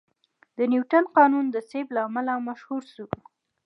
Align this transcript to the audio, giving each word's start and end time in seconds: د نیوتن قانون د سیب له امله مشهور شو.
د 0.57 0.59
نیوتن 0.71 1.03
قانون 1.17 1.45
د 1.51 1.57
سیب 1.69 1.87
له 1.95 2.01
امله 2.07 2.33
مشهور 2.47 2.83
شو. 2.93 3.05